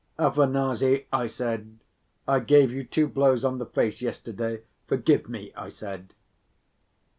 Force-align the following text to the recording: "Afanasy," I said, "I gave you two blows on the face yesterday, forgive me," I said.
"Afanasy," 0.17 1.05
I 1.13 1.27
said, 1.27 1.77
"I 2.27 2.39
gave 2.39 2.71
you 2.71 2.83
two 2.83 3.07
blows 3.07 3.45
on 3.45 3.59
the 3.59 3.67
face 3.67 4.01
yesterday, 4.01 4.63
forgive 4.87 5.29
me," 5.29 5.53
I 5.55 5.69
said. 5.69 6.15